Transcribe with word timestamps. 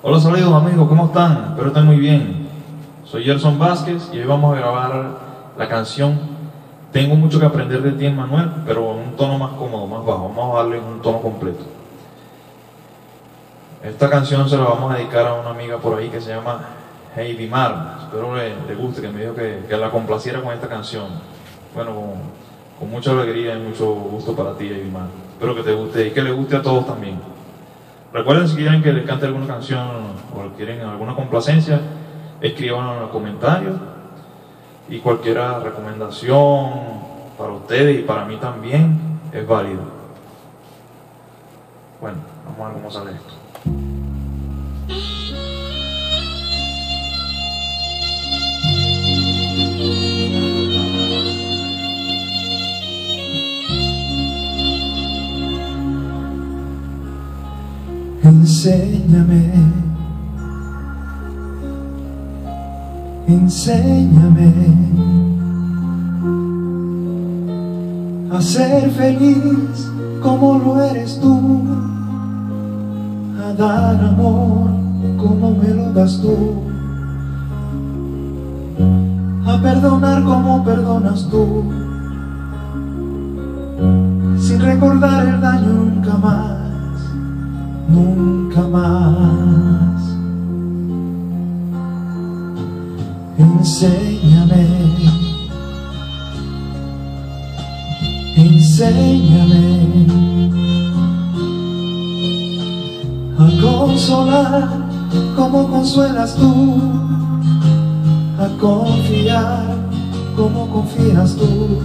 Hola, 0.00 0.20
saludos 0.20 0.54
amigos, 0.54 0.88
¿cómo 0.88 1.06
están? 1.06 1.46
Espero 1.48 1.68
estén 1.68 1.86
muy 1.86 1.96
bien. 1.96 2.48
Soy 3.04 3.24
Gerson 3.24 3.58
Vázquez 3.58 4.08
y 4.12 4.20
hoy 4.20 4.26
vamos 4.26 4.54
a 4.54 4.60
grabar 4.60 5.18
la 5.58 5.68
canción 5.68 6.20
Tengo 6.92 7.16
mucho 7.16 7.40
que 7.40 7.46
aprender 7.46 7.82
de 7.82 7.90
ti, 7.90 8.08
Manuel, 8.08 8.48
pero 8.64 8.92
en 8.92 9.08
un 9.08 9.16
tono 9.16 9.36
más 9.38 9.54
cómodo, 9.54 9.88
más 9.88 10.06
bajo. 10.06 10.28
Vamos 10.28 10.54
a 10.54 10.62
darle 10.62 10.78
un 10.78 11.02
tono 11.02 11.20
completo. 11.20 11.64
Esta 13.82 14.08
canción 14.08 14.48
se 14.48 14.56
la 14.56 14.66
vamos 14.66 14.92
a 14.94 14.98
dedicar 14.98 15.26
a 15.26 15.34
una 15.34 15.50
amiga 15.50 15.78
por 15.78 15.98
ahí 15.98 16.08
que 16.10 16.20
se 16.20 16.30
llama 16.30 16.60
Heidi 17.16 17.48
Mar. 17.48 17.96
Espero 18.02 18.36
le, 18.36 18.54
le 18.68 18.74
guste, 18.76 19.02
que 19.02 19.08
me 19.08 19.22
dijo 19.22 19.34
que, 19.34 19.64
que, 19.68 19.76
la 19.76 19.90
complaciera 19.90 20.40
con 20.40 20.54
esta 20.54 20.68
canción. 20.68 21.06
Bueno, 21.74 21.92
con, 21.96 22.12
con 22.78 22.88
mucha 22.88 23.10
alegría 23.10 23.56
y 23.56 23.62
mucho 23.62 23.92
gusto 23.94 24.36
para 24.36 24.56
ti, 24.56 24.68
Heidi 24.68 24.90
Mar. 24.92 25.08
Espero 25.32 25.56
que 25.56 25.62
te 25.64 25.74
guste 25.74 26.06
y 26.06 26.10
que 26.12 26.22
le 26.22 26.30
guste 26.30 26.54
a 26.54 26.62
todos 26.62 26.86
también. 26.86 27.18
Recuerden 28.12 28.48
si 28.48 28.56
quieren 28.56 28.82
que 28.82 28.92
les 28.92 29.06
cante 29.06 29.26
alguna 29.26 29.46
canción 29.46 29.86
o 30.34 30.56
quieren 30.56 30.80
alguna 30.80 31.14
complacencia, 31.14 31.80
escriban 32.40 32.94
en 32.94 33.00
los 33.00 33.10
comentarios 33.10 33.76
y 34.88 34.98
cualquier 35.00 35.38
recomendación 35.62 36.70
para 37.36 37.52
ustedes 37.52 38.00
y 38.00 38.02
para 38.02 38.24
mí 38.24 38.36
también 38.36 38.98
es 39.32 39.46
válido. 39.46 39.82
Bueno, 42.00 42.18
vamos 42.46 42.60
a 42.60 42.64
ver 42.64 42.72
cómo 42.74 42.90
sale 42.90 43.10
esto. 43.12 43.97
Enséñame, 58.58 59.52
enséñame. 63.28 64.52
A 68.32 68.42
ser 68.42 68.90
feliz 68.90 69.92
como 70.20 70.58
lo 70.58 70.82
eres 70.82 71.20
tú, 71.20 71.38
a 73.46 73.52
dar 73.52 74.04
amor 74.04 74.70
como 75.16 75.52
me 75.52 75.68
lo 75.68 75.92
das 75.92 76.20
tú, 76.20 76.36
a 79.46 79.62
perdonar 79.62 80.24
como 80.24 80.64
perdonas 80.64 81.28
tú, 81.30 81.62
sin 84.40 84.60
recordar 84.60 85.28
el 85.28 85.40
daño 85.40 85.68
nunca 85.68 86.16
más 86.16 86.57
nunca 87.88 88.60
más. 88.68 90.02
Enséñame, 93.38 94.66
enséñame 98.36 100.06
a 103.38 103.60
consolar 103.60 104.68
como 105.36 105.68
consuelas 105.68 106.34
tú, 106.36 106.80
a 108.38 108.48
confiar 108.60 109.76
como 110.36 110.68
confías 110.68 111.36
tú, 111.36 111.78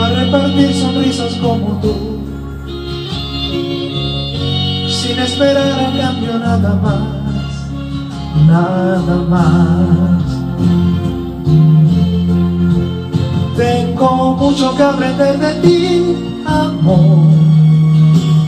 a 0.00 0.08
repartir 0.08 0.74
sonrisas 0.74 1.34
como 1.34 1.80
tú 1.80 2.11
sin 5.02 5.18
esperar 5.18 5.80
a 5.80 5.98
cambio 6.00 6.38
nada 6.38 6.78
más, 6.80 7.00
nada 8.46 9.16
más. 9.28 10.22
Tengo 13.56 14.36
mucho 14.36 14.76
que 14.76 14.82
aprender 14.84 15.38
de 15.40 15.54
ti, 15.62 16.16
amor. 16.46 17.26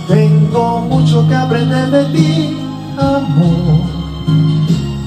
Tengo 0.06 0.80
mucho 0.82 1.26
que 1.26 1.34
aprender 1.34 1.90
de 1.90 2.04
ti, 2.14 2.56
amor. 2.98 3.80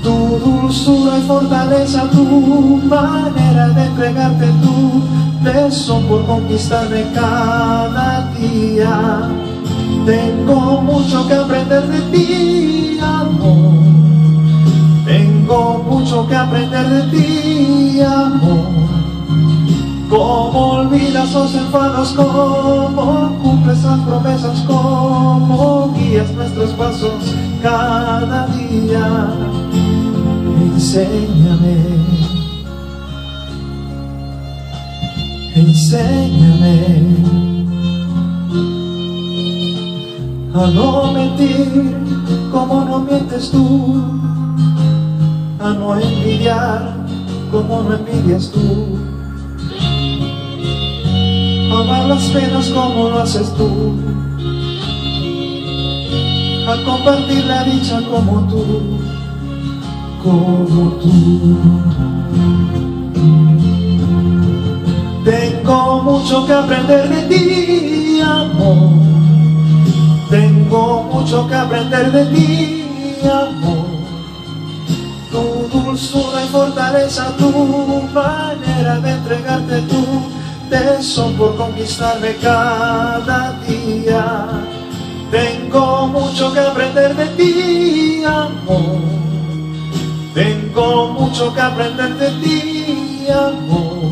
Tu 0.04 0.16
dulzura 0.44 1.18
y 1.18 1.22
fortaleza, 1.22 2.10
tu 2.12 2.82
manera 2.90 3.70
de 3.70 3.86
entregarte 3.86 4.48
tu 4.64 5.02
beso 5.44 6.02
por 6.10 6.26
conquistarme 6.26 7.06
cada 7.14 8.30
día. 8.34 9.47
Tengo 10.08 10.82
mucho 10.84 11.28
que 11.28 11.34
aprender 11.34 11.86
de 11.86 12.00
ti, 12.18 12.98
amor. 13.02 13.74
Tengo 15.04 15.84
mucho 15.84 16.26
que 16.30 16.34
aprender 16.34 16.88
de 16.88 17.02
ti, 17.12 18.00
amor. 18.00 18.88
Cómo 20.10 20.60
olvidas 20.80 21.34
los 21.34 21.54
enfados, 21.54 22.14
cómo 22.14 23.38
cumples 23.44 23.84
las 23.84 24.00
promesas, 24.00 24.64
cómo 24.66 25.94
guías 25.98 26.32
nuestros 26.32 26.72
pasos 26.76 27.36
cada 27.62 28.48
día. 28.48 29.28
Enséñame, 30.72 31.76
enséñame 35.54 37.57
a 40.60 40.68
no 40.72 41.12
mentir 41.14 41.96
como 42.52 42.84
no 42.84 43.00
mientes 43.00 43.52
tú, 43.52 44.02
a 45.60 45.70
no 45.70 45.96
envidiar 46.00 46.96
como 47.52 47.84
no 47.84 47.94
envidias 47.94 48.52
tú, 48.52 48.98
a 51.72 51.80
amar 51.80 52.06
las 52.06 52.24
penas 52.30 52.70
como 52.70 53.10
lo 53.10 53.20
haces 53.20 53.54
tú, 53.54 53.98
a 56.68 56.84
compartir 56.86 57.46
la 57.46 57.64
dicha 57.64 58.02
como 58.10 58.48
tú, 58.48 58.66
como 60.24 60.92
tú. 60.94 61.58
Tengo 65.24 66.02
mucho 66.04 66.48
que 66.48 66.54
aprender 66.54 67.10
de 67.10 67.22
ti, 67.24 68.22
amor 68.22 69.17
mucho 71.18 71.48
que 71.48 71.56
aprender 71.56 72.12
de 72.12 72.26
ti, 72.26 72.86
amor. 73.24 73.88
Tu 75.32 75.44
dulzura 75.74 76.44
y 76.46 76.48
fortaleza, 76.50 77.36
tu 77.38 77.50
manera 78.14 79.00
de 79.00 79.12
entregarte 79.12 79.82
tu 79.92 80.04
tesón 80.70 81.34
por 81.34 81.56
conquistarme 81.58 82.36
cada 82.36 83.54
día. 83.68 84.48
Tengo 85.32 86.08
mucho 86.08 86.54
que 86.54 86.60
aprender 86.60 87.16
de 87.16 87.26
ti, 87.38 88.24
amor. 88.24 89.00
Tengo 90.36 91.14
mucho 91.20 91.54
que 91.54 91.62
aprender 91.62 92.14
de 92.16 92.30
ti, 92.42 93.28
amor. 93.30 94.12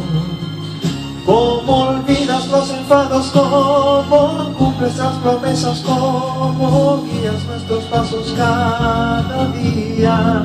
Cómo 1.26 1.74
olvidas 1.90 2.48
los 2.48 2.70
enfados, 2.72 3.28
cómo 3.32 4.55
las 4.94 5.16
promesas, 5.18 5.80
cómo 5.80 7.04
guías 7.06 7.44
nuestros 7.46 7.84
pasos 7.86 8.34
cada 8.38 9.48
día. 9.48 10.44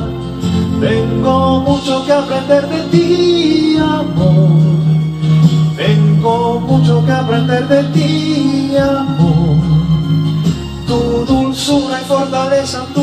Tengo 0.80 1.60
mucho 1.60 2.06
que 2.06 2.12
aprender 2.12 2.66
de 2.68 2.80
ti, 2.84 3.76
amor. 3.76 4.50
Tengo 5.76 6.60
mucho 6.60 7.04
que 7.04 7.12
aprender 7.12 7.68
de 7.68 7.84
ti, 7.92 8.76
amor. 8.78 9.58
Tu 10.86 11.24
dulzura 11.26 12.00
y 12.00 12.04
fortaleza, 12.06 12.86
tu 12.94 13.02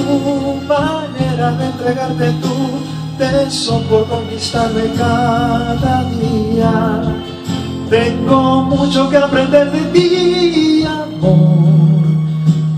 manera 0.67 1.51
de 1.51 1.65
entregarte 1.67 2.31
tu 2.41 3.17
tesón 3.19 3.83
por 3.83 4.07
conquistarme 4.07 4.91
cada 4.97 6.03
día. 6.05 7.01
Tengo 7.89 8.63
mucho 8.63 9.09
que 9.09 9.17
aprender 9.17 9.71
de 9.71 9.81
ti, 9.93 10.76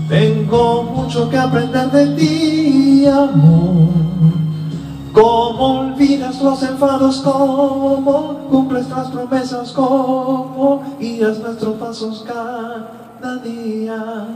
Tengo 0.08 0.82
mucho 0.82 1.28
que 1.30 1.38
aprender 1.38 1.90
de 1.90 2.06
ti, 2.16 3.06
amor. 3.06 3.90
Cómo 5.12 5.80
olvidas 5.80 6.40
los 6.40 6.62
enfados, 6.62 7.20
cómo 7.22 8.38
cumples 8.50 8.88
las 8.88 9.08
promesas, 9.08 9.72
cómo 9.72 10.82
guías 10.98 11.38
nuestros 11.38 11.76
pasos 11.76 12.24
cada 12.26 13.36
día. 13.42 14.26